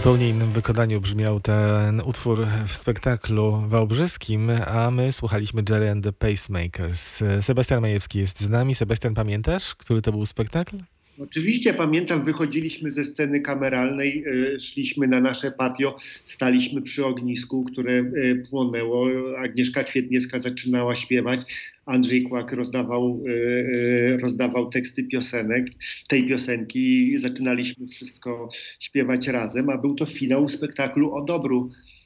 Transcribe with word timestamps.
Zupełnie 0.00 0.28
innym 0.28 0.52
wykonaniu 0.52 1.00
brzmiał 1.00 1.40
ten 1.40 2.00
utwór 2.00 2.46
w 2.66 2.72
spektaklu 2.72 3.60
wałbrzyskim, 3.68 4.50
a 4.66 4.90
my 4.90 5.12
słuchaliśmy 5.12 5.62
Jerry 5.68 5.90
and 5.90 6.04
the 6.04 6.12
Pacemakers. 6.12 7.22
Sebastian 7.40 7.80
Majewski 7.80 8.18
jest 8.18 8.40
z 8.40 8.48
nami. 8.48 8.74
Sebastian, 8.74 9.14
pamiętasz, 9.14 9.74
który 9.74 10.02
to 10.02 10.12
był 10.12 10.26
spektakl? 10.26 10.76
Oczywiście 11.22 11.74
pamiętam, 11.74 12.24
wychodziliśmy 12.24 12.90
ze 12.90 13.04
sceny 13.04 13.40
kameralnej, 13.40 14.24
y, 14.26 14.60
szliśmy 14.60 15.08
na 15.08 15.20
nasze 15.20 15.52
patio, 15.52 15.96
staliśmy 16.26 16.82
przy 16.82 17.04
ognisku, 17.04 17.64
które 17.64 17.92
y, 17.92 18.42
płonęło. 18.50 19.08
Agnieszka 19.38 19.84
Kwietniewska 19.84 20.38
zaczynała 20.38 20.94
śpiewać, 20.94 21.40
Andrzej 21.86 22.22
Kłak 22.22 22.52
rozdawał, 22.52 23.22
y, 23.26 24.18
rozdawał 24.22 24.68
teksty 24.70 25.04
piosenek, 25.04 25.66
tej 26.08 26.28
piosenki. 26.28 27.18
Zaczynaliśmy 27.18 27.86
wszystko 27.86 28.48
śpiewać 28.78 29.28
razem, 29.28 29.70
a 29.70 29.78
był 29.78 29.94
to 29.94 30.06
finał 30.06 30.48
spektaklu 30.48 31.14
o 31.14 31.22
dobru 31.22 31.70
E, 31.70 31.99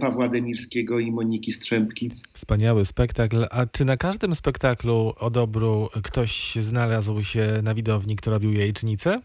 Pawła 0.00 0.28
Demirskiego 0.28 0.98
i 0.98 1.10
Moniki 1.10 1.52
Strzępki. 1.52 2.10
Wspaniały 2.32 2.84
spektakl. 2.84 3.46
A 3.50 3.66
czy 3.66 3.84
na 3.84 3.96
każdym 3.96 4.34
spektaklu 4.34 5.12
o 5.18 5.30
dobru 5.30 5.88
ktoś 6.02 6.54
znalazł 6.54 7.22
się 7.22 7.60
na 7.62 7.74
widowni, 7.74 8.16
kto 8.16 8.30
robił 8.30 8.52
jajecznicę? 8.52 9.20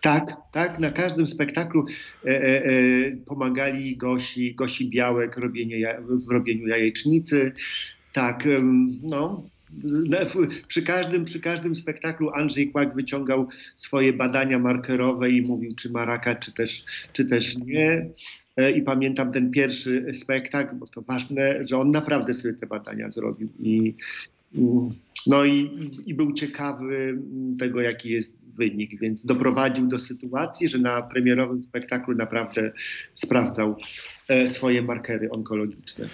Tak, 0.00 0.36
tak. 0.52 0.78
Na 0.78 0.90
każdym 0.90 1.26
spektaklu 1.26 1.84
e, 2.24 2.28
e, 2.28 2.64
e, 2.64 2.70
pomagali 3.16 3.96
Gosi, 3.96 4.54
Gosi 4.54 4.90
Białek 4.90 5.36
robienie, 5.36 5.98
w 6.28 6.32
robieniu 6.32 6.66
jajecznicy. 6.66 7.52
Tak, 8.12 8.48
no, 9.02 9.42
przy 10.68 10.82
każdym, 10.82 11.24
przy 11.24 11.40
każdym 11.40 11.74
spektaklu 11.74 12.30
Andrzej 12.30 12.72
Kłak 12.72 12.94
wyciągał 12.94 13.48
swoje 13.76 14.12
badania 14.12 14.58
markerowe 14.58 15.30
i 15.30 15.42
mówił, 15.42 15.74
czy 15.74 15.90
ma 15.90 16.04
raka, 16.04 16.34
czy 16.34 16.52
też, 16.52 16.84
czy 17.12 17.24
też 17.24 17.56
nie. 17.58 18.10
E, 18.56 18.70
I 18.70 18.82
pamiętam 18.82 19.32
ten 19.32 19.50
pierwszy 19.50 20.06
spektakl, 20.12 20.76
bo 20.76 20.86
to 20.86 21.02
ważne, 21.02 21.64
że 21.64 21.78
on 21.78 21.88
naprawdę 21.88 22.34
sobie 22.34 22.54
te 22.54 22.66
badania 22.66 23.10
zrobił. 23.10 23.48
I, 23.58 23.94
no 25.26 25.44
i, 25.44 25.90
i 26.06 26.14
był 26.14 26.32
ciekawy 26.32 27.18
tego, 27.58 27.80
jaki 27.80 28.10
jest 28.10 28.56
wynik, 28.56 29.00
więc 29.00 29.26
doprowadził 29.26 29.86
do 29.86 29.98
sytuacji, 29.98 30.68
że 30.68 30.78
na 30.78 31.02
premierowym 31.02 31.62
spektaklu 31.62 32.14
naprawdę 32.14 32.72
sprawdzał 33.14 33.76
swoje 34.46 34.82
markery 34.82 35.30
onkologiczne. 35.30 36.08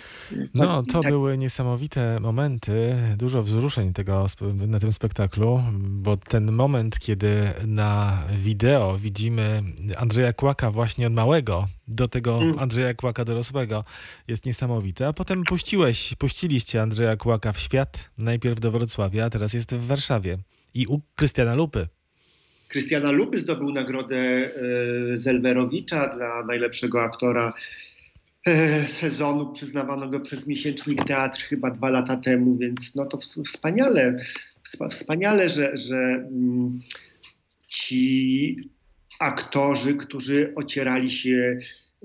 No, 0.55 0.83
to 0.83 1.01
tak. 1.01 1.13
były 1.13 1.39
niesamowite 1.39 2.21
momenty, 2.21 2.95
dużo 3.17 3.43
wzruszeń 3.43 3.93
tego, 3.93 4.27
na 4.67 4.81
tym 4.81 4.93
spektaklu, 4.93 5.63
bo 5.81 6.17
ten 6.17 6.53
moment, 6.53 6.99
kiedy 6.99 7.33
na 7.67 8.23
wideo 8.41 8.99
widzimy 8.99 9.63
Andrzeja 9.97 10.33
Kłaka 10.33 10.71
właśnie 10.71 11.07
od 11.07 11.13
małego 11.13 11.69
do 11.89 12.09
tego 12.09 12.39
mm. 12.43 12.59
Andrzeja 12.59 12.95
Kłaka 12.95 13.25
dorosłego 13.25 13.85
jest 14.29 14.47
niesamowite, 14.47 15.07
a 15.07 15.13
potem 15.13 15.43
puściłeś, 15.45 16.15
puściliście 16.19 16.83
Andrzeja 16.83 17.17
Kłaka 17.17 17.53
w 17.53 17.59
świat, 17.59 18.11
najpierw 18.19 18.61
do 18.61 18.71
Wrocławia, 18.71 19.25
a 19.25 19.31
teraz 19.31 19.55
jest 19.55 19.75
w 19.75 19.87
Warszawie 19.87 20.39
i 20.75 20.87
u 20.87 21.01
Krystiana 21.15 21.55
Lupy. 21.55 21.87
Krystiana 22.69 23.11
Lupy 23.11 23.39
zdobył 23.39 23.73
nagrodę 23.73 24.17
e, 24.17 24.51
Zelwerowicza 25.19 26.17
dla 26.17 26.45
najlepszego 26.45 27.03
aktora 27.03 27.53
e, 28.47 28.89
sezonu 28.89 29.53
przyznawanego 29.53 30.21
przez 30.21 30.47
miesięcznik 30.47 31.05
Teatr 31.05 31.43
chyba 31.43 31.71
dwa 31.71 31.91
lata 31.91 32.17
temu, 32.17 32.59
więc 32.59 32.95
no 32.95 33.07
to 33.07 33.19
wspaniale, 33.45 34.17
wspaniale, 34.91 35.49
że, 35.49 35.77
że 35.77 35.97
mm, 35.97 36.81
ci 37.67 38.57
aktorzy, 39.21 39.95
którzy 39.95 40.53
ocierali 40.57 41.11
się 41.11 41.59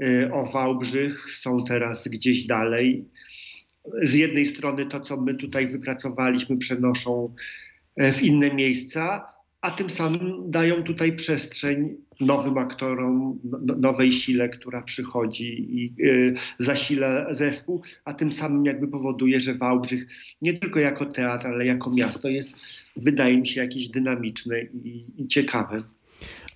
e, 0.04 0.32
o 0.32 0.46
Wałbrzych, 0.46 1.34
są 1.34 1.64
teraz 1.64 2.08
gdzieś 2.08 2.44
dalej. 2.44 3.06
Z 4.02 4.14
jednej 4.14 4.46
strony 4.46 4.86
to, 4.86 5.00
co 5.00 5.22
my 5.22 5.36
tutaj 5.36 5.68
wypracowaliśmy, 5.68 6.58
przenoszą 6.58 7.36
w 8.14 8.22
inne 8.22 8.54
miejsca, 8.54 9.35
a 9.66 9.72
tym 9.72 9.90
samym 9.90 10.52
dają 10.52 10.84
tutaj 10.84 11.16
przestrzeń 11.16 11.96
nowym 12.20 12.58
aktorom, 12.58 13.40
no, 13.44 13.60
no, 13.66 13.76
nowej 13.76 14.12
sile, 14.12 14.50
która 14.50 14.82
przychodzi 14.82 15.68
i 15.70 15.94
y, 16.04 16.34
zasila 16.60 17.34
zespół, 17.34 17.82
a 18.06 18.14
tym 18.14 18.32
samym 18.32 18.66
jakby 18.66 18.88
powoduje, 18.88 19.40
że 19.40 19.54
Wałbrzych 19.54 20.08
nie 20.42 20.54
tylko 20.54 20.80
jako 20.80 21.06
teatr, 21.06 21.48
ale 21.48 21.66
jako 21.66 21.92
miasto 21.92 22.30
jest, 22.30 22.58
wydaje 22.98 23.38
mi 23.38 23.48
się, 23.48 23.62
jakieś 23.62 23.88
dynamiczne 23.88 24.62
i, 24.62 25.12
i 25.18 25.28
ciekawe. 25.28 25.84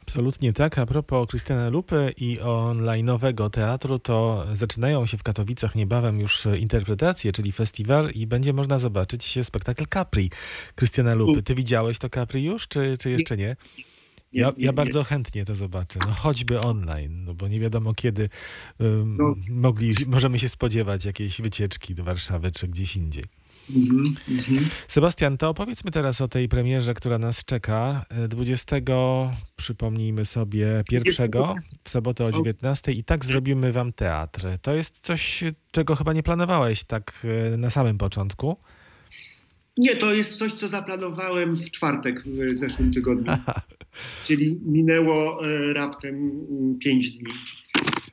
Absolutnie 0.10 0.54
tak. 0.54 0.78
A 0.78 0.86
propos 0.86 1.28
Krystiana 1.28 1.70
Lupy 1.70 2.14
i 2.18 2.40
online'owego 2.40 3.50
teatru, 3.50 4.00
to 4.00 4.46
zaczynają 4.54 5.06
się 5.06 5.18
w 5.18 5.24
Katowicach 5.24 5.76
niebawem 5.76 6.20
już 6.20 6.46
interpretacje, 6.60 7.32
czyli 7.32 7.52
festiwal 7.52 8.10
i 8.12 8.28
będzie 8.28 8.54
można 8.54 8.80
zobaczyć 8.80 9.40
spektakl 9.44 9.86
Capri 9.94 10.30
Krystiana 10.76 11.14
Lupy. 11.14 11.44
Ty 11.44 11.56
widziałeś 11.56 12.00
to 12.00 12.10
Capri 12.10 12.44
już, 12.44 12.68
czy, 12.68 12.98
czy 12.98 13.10
jeszcze 13.10 13.38
nie? 13.38 13.56
Ja, 14.34 14.54
ja 14.58 14.74
bardzo 14.74 15.04
chętnie 15.04 15.46
to 15.46 15.56
zobaczę, 15.56 16.00
no 16.00 16.14
choćby 16.14 16.60
online, 16.60 17.24
no 17.24 17.34
bo 17.34 17.48
nie 17.48 17.60
wiadomo 17.60 17.94
kiedy 17.94 18.30
um, 18.80 19.18
no. 19.18 19.36
mogli, 19.52 19.96
możemy 20.08 20.40
się 20.40 20.50
spodziewać 20.50 21.06
jakiejś 21.06 21.42
wycieczki 21.42 21.96
do 21.96 22.04
Warszawy 22.04 22.52
czy 22.52 22.68
gdzieś 22.68 22.96
indziej. 22.96 23.24
Mm 23.70 23.86
-hmm. 23.86 24.72
Sebastian, 24.88 25.38
to 25.38 25.50
opowiedzmy 25.50 25.92
teraz 25.92 26.22
o 26.22 26.28
tej 26.28 26.50
premierze, 26.50 26.94
która 26.94 27.18
nas 27.18 27.46
czeka 27.46 28.06
20, 28.30 28.76
przypomnijmy 29.56 30.26
sobie, 30.26 30.84
pierwszego 30.90 31.56
w 31.84 31.90
sobotę 31.90 32.26
o 32.26 32.32
19 32.32 32.92
i 32.92 33.04
tak 33.04 33.26
zrobimy 33.26 33.72
wam 33.72 33.94
teatr. 33.94 34.48
To 34.62 34.74
jest 34.74 35.00
coś, 35.00 35.44
czego 35.72 35.96
chyba 35.96 36.14
nie 36.14 36.24
planowałeś 36.24 36.84
tak 36.84 37.28
e, 37.54 37.58
na 37.58 37.70
samym 37.70 37.98
początku. 37.98 38.58
Nie, 39.78 39.96
to 39.96 40.14
jest 40.14 40.38
coś, 40.38 40.54
co 40.54 40.68
zaplanowałem 40.68 41.56
w 41.56 41.72
czwartek 41.72 42.24
w 42.26 42.58
zeszłym 42.58 42.94
tygodniu. 42.94 43.34
Czyli 44.26 44.60
minęło 44.66 45.46
e, 45.46 45.74
raptem 45.74 46.46
pięć 46.80 47.10
dni. 47.10 47.34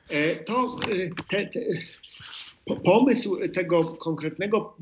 E, 0.09 0.35
to 0.35 0.79
te, 1.29 1.47
te, 1.47 1.59
pomysł 2.85 3.37
tego 3.53 3.83
konkretnego 3.83 4.77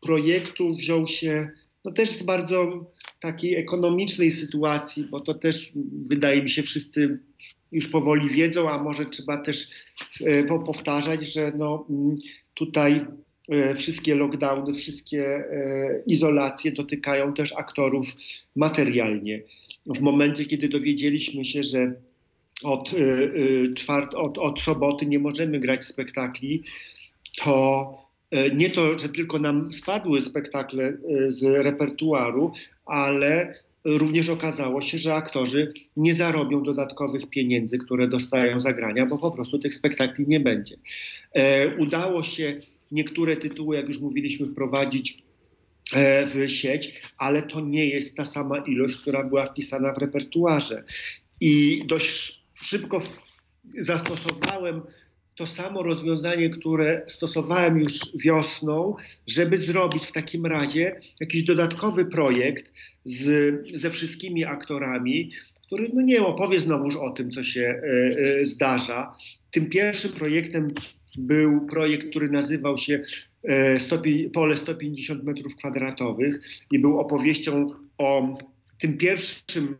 projektu 0.00 0.74
wziął 0.74 1.06
się 1.06 1.50
no 1.84 1.92
też 1.92 2.10
z 2.10 2.22
bardzo 2.22 2.90
takiej 3.20 3.56
ekonomicznej 3.56 4.30
sytuacji, 4.30 5.04
bo 5.10 5.20
to 5.20 5.34
też 5.34 5.72
wydaje 6.10 6.42
mi 6.42 6.50
się 6.50 6.62
wszyscy 6.62 7.18
już 7.72 7.88
powoli 7.88 8.30
wiedzą, 8.30 8.70
a 8.70 8.82
może 8.82 9.06
trzeba 9.06 9.42
też 9.42 9.68
e, 10.26 10.44
powtarzać, 10.44 11.32
że 11.32 11.52
no 11.58 11.86
mm, 11.90 12.14
tutaj 12.54 13.06
e, 13.48 13.74
wszystkie 13.74 14.14
lockdowny, 14.14 14.74
wszystkie 14.74 15.24
e, 15.24 16.02
izolacje 16.06 16.72
dotykają 16.72 17.34
też 17.34 17.52
aktorów 17.52 18.06
materialnie. 18.56 19.42
W 19.86 20.00
momencie, 20.00 20.44
kiedy 20.44 20.68
dowiedzieliśmy 20.68 21.44
się, 21.44 21.64
że 21.64 21.94
od, 22.64 22.94
czwart, 23.76 24.14
od, 24.14 24.38
od 24.38 24.60
soboty 24.60 25.06
nie 25.06 25.18
możemy 25.18 25.60
grać 25.60 25.84
spektakli, 25.84 26.62
to 27.44 28.07
nie 28.54 28.70
to, 28.70 28.98
że 28.98 29.08
tylko 29.08 29.38
nam 29.38 29.72
spadły 29.72 30.22
spektakle 30.22 30.84
e, 30.84 30.96
z 31.32 31.42
repertuaru, 31.44 32.52
ale 32.86 33.54
również 33.84 34.28
okazało 34.28 34.82
się, 34.82 34.98
że 34.98 35.14
aktorzy 35.14 35.72
nie 35.96 36.14
zarobią 36.14 36.62
dodatkowych 36.62 37.30
pieniędzy, 37.30 37.78
które 37.78 38.08
dostają 38.08 38.60
za 38.60 38.72
grania, 38.72 39.06
bo 39.06 39.18
po 39.18 39.30
prostu 39.30 39.58
tych 39.58 39.74
spektakli 39.74 40.24
nie 40.28 40.40
będzie. 40.40 40.76
E, 41.32 41.76
udało 41.76 42.22
się 42.22 42.60
niektóre 42.92 43.36
tytuły, 43.36 43.76
jak 43.76 43.88
już 43.88 44.00
mówiliśmy, 44.00 44.46
wprowadzić 44.46 45.22
w 46.26 46.48
sieć, 46.48 47.02
ale 47.18 47.42
to 47.42 47.60
nie 47.60 47.86
jest 47.86 48.16
ta 48.16 48.24
sama 48.24 48.56
ilość, 48.58 48.96
która 48.96 49.24
była 49.24 49.46
wpisana 49.46 49.92
w 49.92 49.98
repertuarze. 49.98 50.84
I 51.40 51.82
dość 51.86 52.44
szybko 52.54 53.02
zastosowałem 53.64 54.82
to 55.38 55.46
samo 55.46 55.82
rozwiązanie, 55.82 56.50
które 56.50 57.02
stosowałem 57.06 57.78
już 57.78 57.92
wiosną, 58.24 58.94
żeby 59.26 59.58
zrobić 59.58 60.06
w 60.06 60.12
takim 60.12 60.46
razie 60.46 61.00
jakiś 61.20 61.42
dodatkowy 61.42 62.04
projekt 62.04 62.72
z, 63.04 63.54
ze 63.74 63.90
wszystkimi 63.90 64.44
aktorami, 64.44 65.32
który 65.66 65.90
no 65.94 66.02
nie 66.02 66.22
opowie 66.22 66.60
znowuż 66.60 66.96
o 66.96 67.10
tym, 67.10 67.30
co 67.30 67.42
się 67.42 67.60
e, 67.60 67.82
e, 68.40 68.44
zdarza. 68.44 69.14
Tym 69.50 69.70
pierwszym 69.70 70.12
projektem 70.12 70.74
był 71.18 71.66
projekt, 71.66 72.10
który 72.10 72.28
nazywał 72.28 72.78
się 72.78 73.02
e, 73.44 74.30
Pole 74.32 74.56
150 74.56 75.24
metrów 75.24 75.56
kwadratowych 75.56 76.40
i 76.72 76.78
był 76.78 76.98
opowieścią 76.98 77.70
o 77.98 78.38
tym 78.78 78.96
pierwszym 78.96 79.76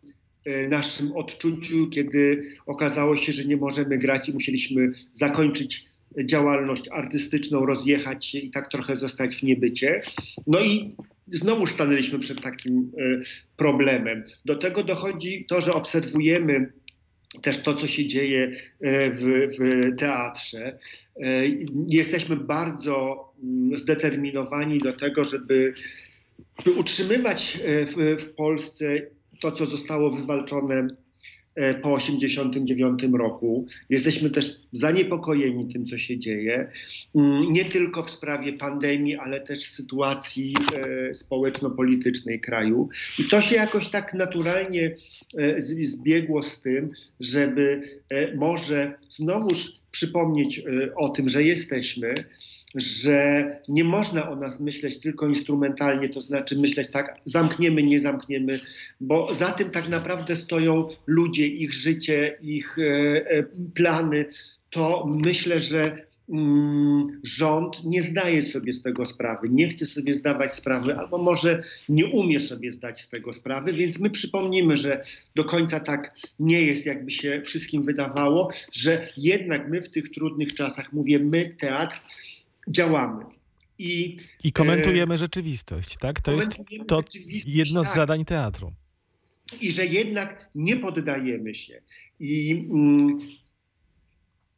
naszym 0.68 1.12
odczuciu, 1.12 1.88
kiedy 1.90 2.50
okazało 2.66 3.16
się, 3.16 3.32
że 3.32 3.44
nie 3.44 3.56
możemy 3.56 3.98
grać 3.98 4.28
i 4.28 4.32
musieliśmy 4.32 4.92
zakończyć 5.12 5.84
działalność 6.24 6.88
artystyczną, 6.92 7.66
rozjechać 7.66 8.26
się 8.26 8.38
i 8.38 8.50
tak 8.50 8.70
trochę 8.70 8.96
zostać 8.96 9.36
w 9.36 9.42
niebycie. 9.42 10.00
No 10.46 10.60
i 10.60 10.94
znowu 11.26 11.66
stanęliśmy 11.66 12.18
przed 12.18 12.42
takim 12.42 12.92
e, 12.98 13.20
problemem. 13.56 14.24
Do 14.44 14.56
tego 14.56 14.82
dochodzi 14.82 15.44
to, 15.48 15.60
że 15.60 15.74
obserwujemy 15.74 16.72
też 17.42 17.58
to, 17.58 17.74
co 17.74 17.86
się 17.86 18.06
dzieje 18.06 18.50
w, 18.80 19.48
w 19.58 19.96
teatrze. 19.98 20.78
Jesteśmy 21.88 22.36
bardzo 22.36 23.28
mm, 23.42 23.76
zdeterminowani 23.76 24.78
do 24.78 24.92
tego, 24.92 25.24
żeby, 25.24 25.74
by 26.64 26.72
utrzymywać 26.72 27.58
w, 27.64 28.22
w 28.22 28.34
Polsce 28.34 29.02
to, 29.40 29.52
co 29.52 29.66
zostało 29.66 30.10
wywalczone 30.10 30.88
E, 31.58 31.74
po 31.74 31.98
1989 31.98 33.18
roku. 33.18 33.66
Jesteśmy 33.90 34.30
też 34.30 34.60
zaniepokojeni 34.72 35.68
tym, 35.72 35.86
co 35.86 35.98
się 35.98 36.18
dzieje. 36.18 36.70
Mm, 37.14 37.52
nie 37.52 37.64
tylko 37.64 38.02
w 38.02 38.10
sprawie 38.10 38.52
pandemii, 38.52 39.16
ale 39.16 39.40
też 39.40 39.64
sytuacji 39.64 40.54
e, 40.74 41.14
społeczno-politycznej 41.14 42.40
kraju. 42.40 42.88
I 43.18 43.24
to 43.24 43.40
się 43.40 43.56
jakoś 43.56 43.88
tak 43.88 44.14
naturalnie 44.14 44.94
e, 45.38 45.60
zbiegło 45.82 46.42
z 46.42 46.60
tym, 46.60 46.88
żeby 47.20 47.82
może 48.36 48.94
znowuż 49.08 49.72
przypomnieć 49.90 50.62
o 50.96 51.08
tym, 51.08 51.28
że 51.28 51.42
jesteśmy, 51.42 52.14
że 52.80 53.60
nie 53.68 53.84
można 53.84 54.30
o 54.30 54.36
nas 54.36 54.60
myśleć 54.60 54.98
tylko 54.98 55.28
instrumentalnie, 55.28 56.08
to 56.08 56.20
znaczy 56.20 56.58
myśleć 56.58 56.90
tak, 56.90 57.14
zamkniemy, 57.24 57.82
nie 57.82 58.00
zamkniemy, 58.00 58.60
bo 59.00 59.34
za 59.34 59.50
tym 59.50 59.70
tak 59.70 59.88
naprawdę 59.88 60.36
stoją 60.36 60.88
ludzie, 61.06 61.46
ich 61.46 61.74
życie, 61.74 62.38
ich 62.42 62.78
e, 62.78 63.30
e, 63.30 63.42
plany. 63.74 64.26
To 64.70 65.10
myślę, 65.16 65.60
że 65.60 66.06
mm, 66.28 67.20
rząd 67.22 67.84
nie 67.84 68.02
zdaje 68.02 68.42
sobie 68.42 68.72
z 68.72 68.82
tego 68.82 69.04
sprawy, 69.04 69.48
nie 69.50 69.68
chce 69.68 69.86
sobie 69.86 70.14
zdawać 70.14 70.54
sprawy, 70.54 70.96
albo 70.96 71.18
może 71.18 71.60
nie 71.88 72.06
umie 72.06 72.40
sobie 72.40 72.72
zdać 72.72 73.00
z 73.00 73.08
tego 73.08 73.32
sprawy, 73.32 73.72
więc 73.72 73.98
my 73.98 74.10
przypomnimy, 74.10 74.76
że 74.76 75.00
do 75.36 75.44
końca 75.44 75.80
tak 75.80 76.14
nie 76.38 76.62
jest, 76.62 76.86
jakby 76.86 77.10
się 77.10 77.40
wszystkim 77.44 77.82
wydawało, 77.82 78.50
że 78.72 79.08
jednak 79.16 79.68
my 79.68 79.82
w 79.82 79.90
tych 79.90 80.08
trudnych 80.08 80.54
czasach, 80.54 80.92
mówię 80.92 81.18
my, 81.18 81.48
teatr, 81.58 82.00
działamy. 82.70 83.24
I, 83.78 84.16
I 84.44 84.52
komentujemy 84.52 85.14
e, 85.14 85.18
rzeczywistość, 85.18 85.96
tak? 85.96 86.20
To 86.20 86.32
jest 86.32 86.50
to 86.88 87.02
jedno 87.46 87.84
z 87.84 87.86
tak. 87.86 87.96
zadań 87.96 88.24
teatru. 88.24 88.72
I 89.60 89.72
że 89.72 89.86
jednak 89.86 90.50
nie 90.54 90.76
poddajemy 90.76 91.54
się. 91.54 91.82
I 92.20 92.66
mm, 92.70 93.18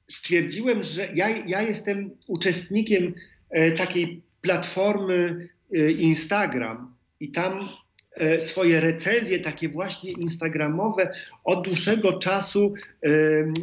stwierdziłem, 0.07 0.85
że 0.85 1.13
ja, 1.15 1.29
ja 1.29 1.63
jestem 1.63 2.11
uczestnikiem 2.27 3.15
e, 3.51 3.73
takiej 3.73 4.23
platformy 4.41 5.49
e, 5.75 5.91
Instagram 5.91 6.95
i 7.21 7.31
tam 7.31 7.69
e, 8.15 8.41
swoje 8.41 8.81
recenzje, 8.81 9.41
takie 9.41 9.69
właśnie 9.69 10.13
instagramowe, 10.13 11.13
od 11.45 11.65
dłuższego 11.65 12.19
czasu 12.19 12.75
e, 13.03 13.11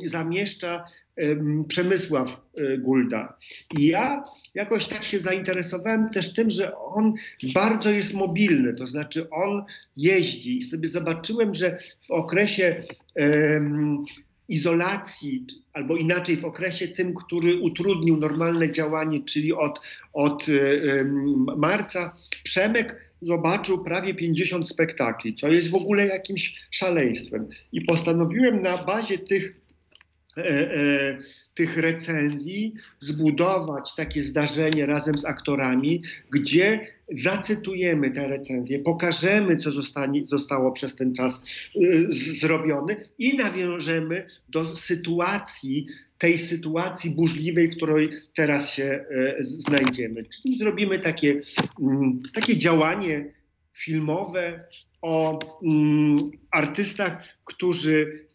zamieszcza 0.05 0.85
Przemysław 1.67 2.41
e, 2.55 2.77
Gulda. 2.77 3.37
I 3.77 3.87
ja 3.87 4.23
jakoś 4.53 4.87
tak 4.87 5.03
się 5.03 5.19
zainteresowałem 5.19 6.09
też 6.09 6.33
tym, 6.33 6.49
że 6.49 6.77
on 6.77 7.13
bardzo 7.53 7.89
jest 7.89 8.13
mobilny, 8.13 8.73
to 8.73 8.87
znaczy 8.87 9.29
on 9.29 9.63
jeździ 9.95 10.57
i 10.57 10.61
sobie 10.61 10.87
zobaczyłem, 10.87 11.55
że 11.55 11.77
w 12.01 12.11
okresie 12.11 12.83
um, 13.15 14.05
izolacji, 14.49 15.45
albo 15.73 15.95
inaczej 15.95 16.37
w 16.37 16.45
okresie 16.45 16.87
tym, 16.87 17.13
który 17.13 17.59
utrudnił 17.61 18.17
normalne 18.17 18.71
działanie, 18.71 19.23
czyli 19.23 19.53
od, 19.53 19.79
od 20.13 20.47
um, 20.47 21.45
marca, 21.57 22.17
Przemek 22.43 23.13
zobaczył 23.21 23.83
prawie 23.83 24.13
50 24.13 24.69
spektakli, 24.69 25.35
co 25.35 25.47
jest 25.47 25.69
w 25.69 25.75
ogóle 25.75 26.07
jakimś 26.07 26.67
szaleństwem. 26.71 27.47
I 27.71 27.81
postanowiłem 27.81 28.57
na 28.57 28.77
bazie 28.77 29.17
tych 29.17 29.66
tych 31.53 31.77
recenzji 31.77 32.73
zbudować 32.99 33.95
takie 33.95 34.21
zdarzenie 34.21 34.85
razem 34.85 35.17
z 35.17 35.25
aktorami, 35.25 36.01
gdzie 36.31 36.79
zacytujemy 37.09 38.11
te 38.11 38.27
recenzje, 38.27 38.79
pokażemy, 38.79 39.57
co 39.57 39.71
zostanie, 39.71 40.25
zostało 40.25 40.71
przez 40.71 40.95
ten 40.95 41.13
czas 41.13 41.41
y, 41.75 42.07
zrobione 42.11 42.95
i 43.19 43.37
nawiążemy 43.37 44.25
do 44.49 44.65
sytuacji, 44.75 45.85
tej 46.17 46.37
sytuacji 46.37 47.11
burzliwej, 47.11 47.71
w 47.71 47.75
której 47.75 48.09
teraz 48.35 48.71
się 48.71 49.05
znajdziemy. 49.39 50.23
Czyli 50.23 50.57
zrobimy 50.57 50.99
takie, 50.99 51.31
y, 51.31 51.41
takie 52.33 52.57
działanie 52.57 53.33
filmowe 53.73 54.67
o 55.01 55.39
mm, 55.63 56.17
artystach, 56.51 57.23
którzy 57.45 58.26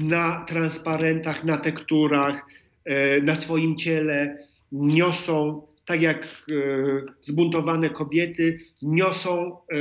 na 0.00 0.44
transparentach, 0.44 1.44
na 1.44 1.58
tekturach, 1.58 2.46
e, 2.84 3.20
na 3.20 3.34
swoim 3.34 3.76
ciele 3.76 4.36
niosą, 4.72 5.62
tak 5.86 6.02
jak 6.02 6.24
e, 6.24 6.56
zbuntowane 7.20 7.90
kobiety, 7.90 8.58
niosą 8.82 9.56
e, 9.72 9.76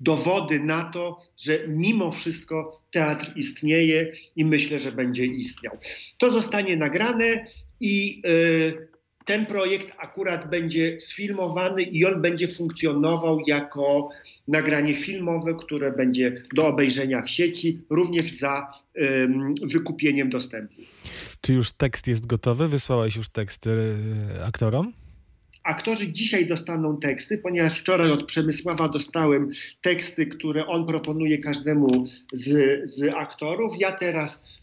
dowody 0.00 0.60
na 0.60 0.84
to, 0.84 1.18
że 1.38 1.68
mimo 1.68 2.12
wszystko 2.12 2.82
teatr 2.90 3.32
istnieje 3.36 4.12
i 4.36 4.44
myślę, 4.44 4.78
że 4.78 4.92
będzie 4.92 5.24
istniał. 5.24 5.78
To 6.18 6.30
zostanie 6.30 6.76
nagrane 6.76 7.46
i 7.80 8.22
ten 9.26 9.46
projekt 9.46 9.92
akurat 9.98 10.50
będzie 10.50 11.00
sfilmowany 11.00 11.82
i 11.82 12.04
on 12.04 12.22
będzie 12.22 12.48
funkcjonował 12.48 13.40
jako 13.46 14.08
nagranie 14.48 14.94
filmowe, 14.94 15.54
które 15.54 15.92
będzie 15.92 16.42
do 16.54 16.66
obejrzenia 16.66 17.22
w 17.22 17.30
sieci, 17.30 17.80
również 17.90 18.38
za 18.38 18.72
wykupieniem 19.72 20.30
dostępu. 20.30 20.74
Czy 21.40 21.52
już 21.52 21.72
tekst 21.72 22.06
jest 22.06 22.26
gotowy? 22.26 22.68
Wysłałeś 22.68 23.16
już 23.16 23.28
tekst 23.28 23.66
y, 23.66 23.94
aktorom? 24.44 24.92
Aktorzy 25.62 26.12
dzisiaj 26.12 26.46
dostaną 26.46 26.96
teksty, 27.00 27.38
ponieważ 27.38 27.80
wczoraj 27.80 28.10
od 28.10 28.24
Przemysława 28.26 28.88
dostałem 28.88 29.48
teksty, 29.80 30.26
które 30.26 30.66
on 30.66 30.86
proponuje 30.86 31.38
każdemu 31.38 32.04
z, 32.32 32.48
z 32.88 33.14
aktorów. 33.14 33.72
Ja 33.78 33.92
teraz 33.92 34.56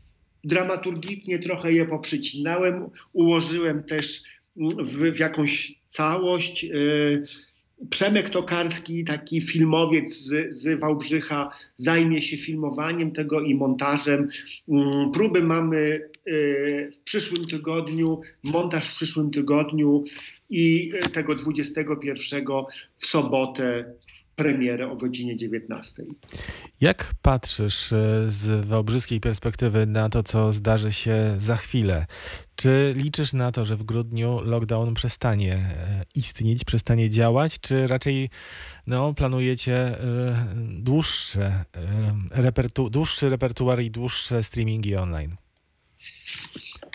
dramaturgicznie 0.43 1.39
trochę 1.39 1.73
je 1.73 1.85
poprzycinałem, 1.85 2.89
ułożyłem 3.13 3.83
też 3.83 4.23
w, 4.55 5.11
w 5.11 5.19
jakąś 5.19 5.79
całość. 5.87 6.63
Yy, 6.63 7.21
Przemek 7.89 8.29
Tokarski, 8.29 9.03
taki 9.03 9.41
filmowiec 9.41 10.17
z, 10.17 10.53
z 10.53 10.79
Wałbrzycha, 10.79 11.51
zajmie 11.75 12.21
się 12.21 12.37
filmowaniem 12.37 13.11
tego 13.11 13.41
i 13.41 13.55
montażem. 13.55 14.27
Mm, 14.69 15.11
próby 15.11 15.43
mamy 15.43 16.09
y, 16.27 16.89
w 16.93 16.99
przyszłym 16.99 17.45
tygodniu, 17.45 18.21
montaż 18.43 18.89
w 18.89 18.95
przyszłym 18.95 19.31
tygodniu 19.31 20.03
i 20.49 20.91
y, 21.05 21.09
tego 21.09 21.35
21 21.35 22.45
w 22.95 23.05
sobotę 23.05 23.93
premierę 24.35 24.91
o 24.91 24.95
godzinie 24.95 25.35
19. 25.35 26.03
Jak 26.81 27.13
patrzysz 27.21 27.91
y, 27.91 28.25
z 28.27 28.65
wałbrzyskiej 28.65 29.19
perspektywy 29.19 29.85
na 29.85 30.09
to, 30.09 30.23
co 30.23 30.53
zdarzy 30.53 30.91
się 30.91 31.35
za 31.37 31.55
chwilę? 31.55 32.05
Czy 32.55 32.93
liczysz 32.97 33.33
na 33.33 33.51
to, 33.51 33.65
że 33.65 33.75
w 33.75 33.83
grudniu 33.83 34.41
lockdown 34.41 34.93
przestanie 34.93 35.53
e, 35.53 36.05
istnieć, 36.15 36.65
przestanie 36.65 37.09
działać, 37.09 37.59
czy 37.59 37.87
raczej 37.87 38.29
no, 38.87 39.13
planujecie 39.13 39.75
e, 39.75 39.95
dłuższe, 40.79 41.45
e, 41.45 42.41
repertu 42.41 42.89
dłuższy 42.89 43.29
repertuar 43.29 43.83
i 43.83 43.91
dłuższe 43.91 44.43
streamingi 44.43 44.95
online? 44.95 45.35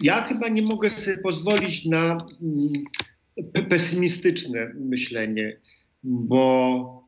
Ja 0.01 0.23
chyba 0.23 0.49
nie 0.49 0.63
mogę 0.63 0.91
sobie 0.91 1.19
pozwolić 1.19 1.85
na 1.85 2.19
mm, 2.43 2.73
pesymistyczne 3.69 4.73
myślenie, 4.75 5.61
bo 6.03 7.08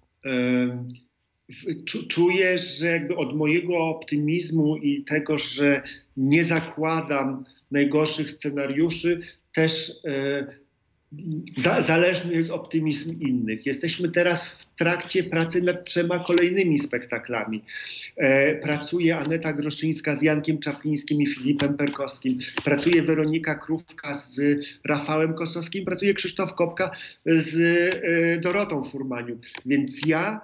czuję, 2.09 2.59
że 2.59 2.87
jakby 2.87 3.17
od 3.17 3.37
mojego 3.37 3.79
optymizmu 3.79 4.77
i 4.77 5.05
tego, 5.05 5.39
że 5.39 5.83
nie 6.17 6.45
zakładam 6.45 7.45
najgorszych 7.71 8.31
scenariuszy, 8.31 9.21
też 9.53 9.93
e, 10.05 10.47
zależny 11.79 12.35
jest 12.35 12.51
optymizm 12.51 13.21
innych. 13.21 13.67
Jesteśmy 13.67 14.09
teraz 14.09 14.47
w 14.47 14.75
trakcie 14.75 15.25
pracy 15.25 15.63
nad 15.63 15.85
trzema 15.85 16.19
kolejnymi 16.19 16.79
spektaklami. 16.79 17.63
E, 18.17 18.55
pracuje 18.55 19.17
Aneta 19.17 19.53
Groszyńska 19.53 20.17
z 20.17 20.23
Jankiem 20.23 20.59
Czaplińskim 20.59 21.23
i 21.23 21.27
Filipem 21.27 21.77
Perkowskim. 21.77 22.39
Pracuje 22.65 23.03
Weronika 23.03 23.55
Krówka 23.55 24.15
z 24.15 24.41
Rafałem 24.85 25.35
Kosowskim. 25.35 25.85
Pracuje 25.85 26.15
Krzysztof 26.15 26.55
Kopka 26.55 26.91
z 27.27 27.57
e, 28.05 28.41
Dorotą 28.41 28.83
Furmaniu. 28.83 29.39
Więc 29.67 30.07
ja 30.07 30.41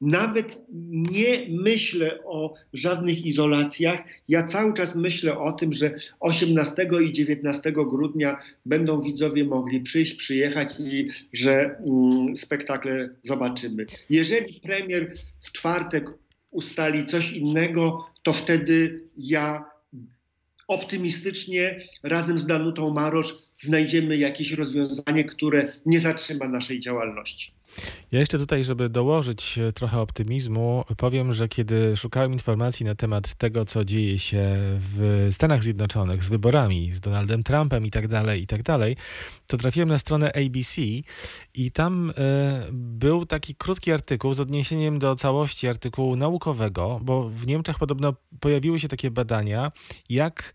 nawet 0.00 0.62
nie 0.88 1.46
myślę 1.50 2.24
o 2.24 2.54
żadnych 2.72 3.26
izolacjach. 3.26 4.00
Ja 4.28 4.42
cały 4.42 4.74
czas 4.74 4.96
myślę 4.96 5.38
o 5.38 5.52
tym, 5.52 5.72
że 5.72 5.94
18 6.20 6.88
i 7.04 7.12
19 7.12 7.72
grudnia 7.72 8.38
będą 8.66 9.00
widzowie 9.00 9.44
mogli 9.44 9.80
przyjść, 9.80 10.14
przyjechać 10.14 10.80
i 10.80 11.08
że 11.32 11.76
mm, 11.78 12.36
spektakle 12.36 13.08
zobaczymy. 13.22 13.86
Jeżeli 14.10 14.60
premier 14.60 15.14
w 15.40 15.52
czwartek 15.52 16.04
ustali 16.50 17.04
coś 17.04 17.30
innego, 17.30 18.06
to 18.22 18.32
wtedy 18.32 19.04
ja 19.18 19.64
optymistycznie 20.68 21.88
razem 22.02 22.38
z 22.38 22.46
Danutą 22.46 22.94
Marosz 22.94 23.34
znajdziemy 23.60 24.16
jakieś 24.16 24.52
rozwiązanie, 24.52 25.24
które 25.24 25.72
nie 25.86 26.00
zatrzyma 26.00 26.48
naszej 26.48 26.80
działalności. 26.80 27.55
Ja 28.12 28.20
jeszcze 28.20 28.38
tutaj, 28.38 28.64
żeby 28.64 28.88
dołożyć 28.88 29.58
e, 29.58 29.72
trochę 29.72 30.00
optymizmu, 30.00 30.84
powiem, 30.96 31.32
że 31.32 31.48
kiedy 31.48 31.96
szukałem 31.96 32.32
informacji 32.32 32.86
na 32.86 32.94
temat 32.94 33.34
tego, 33.34 33.64
co 33.64 33.84
dzieje 33.84 34.18
się 34.18 34.56
w 34.60 35.28
Stanach 35.30 35.62
Zjednoczonych 35.62 36.24
z 36.24 36.28
wyborami, 36.28 36.92
z 36.92 37.00
Donaldem 37.00 37.42
Trumpem 37.42 37.86
i 37.86 37.90
tak 37.90 38.08
dalej, 38.08 38.42
i 38.42 38.46
tak 38.46 38.62
dalej, 38.62 38.96
to 39.46 39.56
trafiłem 39.56 39.88
na 39.88 39.98
stronę 39.98 40.32
ABC 40.32 40.82
i 41.54 41.70
tam 41.72 42.12
e, 42.16 42.66
był 42.72 43.26
taki 43.26 43.54
krótki 43.54 43.92
artykuł 43.92 44.34
z 44.34 44.40
odniesieniem 44.40 44.98
do 44.98 45.16
całości 45.16 45.68
artykułu 45.68 46.16
naukowego, 46.16 47.00
bo 47.02 47.28
w 47.28 47.46
Niemczech 47.46 47.78
podobno 47.78 48.14
pojawiły 48.40 48.80
się 48.80 48.88
takie 48.88 49.10
badania, 49.10 49.72
jak 50.08 50.54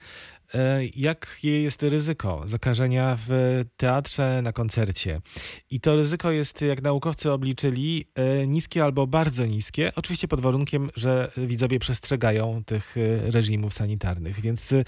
jakie 0.95 1.61
jest 1.61 1.83
ryzyko 1.83 2.41
zakażenia 2.45 3.17
w 3.27 3.61
teatrze 3.77 4.41
na 4.41 4.53
koncercie. 4.53 5.21
I 5.69 5.79
to 5.79 5.95
ryzyko 5.95 6.31
jest, 6.31 6.61
jak 6.61 6.81
naukowcy 6.81 7.31
obliczyli, 7.31 8.05
e, 8.15 8.47
niskie 8.47 8.83
albo 8.83 9.07
bardzo 9.07 9.45
niskie, 9.45 9.91
oczywiście 9.95 10.27
pod 10.27 10.41
warunkiem, 10.41 10.89
że 10.95 11.31
widzowie 11.37 11.79
przestrzegają 11.79 12.63
tych 12.63 12.95
e, 12.97 13.31
reżimów 13.31 13.73
sanitarnych. 13.73 14.41
Więc 14.41 14.73
e, 14.73 14.83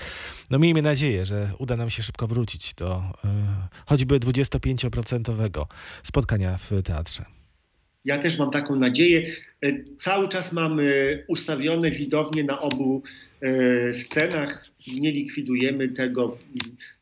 no 0.49 0.59
miejmy 0.59 0.81
nadzieję, 0.81 1.25
że 1.25 1.51
uda 1.57 1.75
nam 1.75 1.89
się 1.89 2.03
szybko 2.03 2.27
wrócić 2.27 2.73
do 2.73 3.03
e, 3.25 3.67
choćby 3.85 4.19
25% 4.19 5.65
spotkania 6.03 6.57
w 6.57 6.71
teatrze. 6.83 7.42
Ja 8.05 8.19
też 8.19 8.37
mam 8.37 8.51
taką 8.51 8.75
nadzieję. 8.75 9.25
E, 9.61 9.83
Cały 9.97 10.27
czas 10.27 10.53
mamy 10.53 11.23
ustawione 11.27 11.91
widownie 11.91 12.43
na 12.43 12.59
obu 12.59 13.03
e, 13.41 13.93
scenach. 13.93 14.69
Nie 15.01 15.11
likwidujemy 15.11 15.87
tego, 15.87 16.37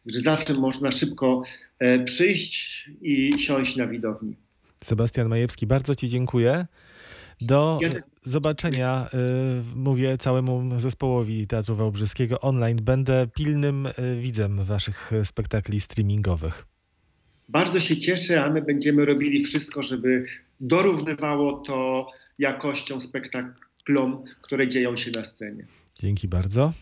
że 0.06 0.20
zawsze 0.20 0.54
można 0.54 0.92
szybko 0.92 1.44
e, 1.80 2.04
przyjść 2.04 2.90
i 3.02 3.40
siąść 3.40 3.76
na 3.76 3.88
widowni. 3.88 4.36
Sebastian 4.84 5.28
Majewski, 5.28 5.68
bardzo 5.68 5.96
Ci 5.96 6.10
dziękuję. 6.10 6.66
Do 7.42 7.80
zobaczenia, 8.24 9.10
mówię 9.76 10.18
całemu 10.18 10.80
zespołowi 10.80 11.48
Teatru 11.48 11.76
Wałbrzyskiego 11.76 12.40
online. 12.40 12.80
Będę 12.82 13.28
pilnym 13.36 13.88
widzem 14.22 14.64
Waszych 14.64 15.12
spektakli 15.24 15.80
streamingowych. 15.80 16.71
Bardzo 17.52 17.80
się 17.80 17.98
cieszę, 17.98 18.44
a 18.44 18.50
my 18.50 18.62
będziemy 18.62 19.06
robili 19.06 19.44
wszystko, 19.44 19.84
żeby 19.84 20.24
dorównywało 20.60 21.54
to 21.54 22.08
jakością 22.40 23.00
spektaklom, 23.00 24.24
które 24.42 24.68
dzieją 24.68 24.96
się 24.96 25.12
na 25.12 25.24
scenie. 25.24 25.66
Dzięki 26.00 26.28
bardzo. 26.28 26.74